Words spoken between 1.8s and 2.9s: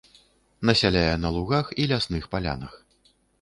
і лясных палянах.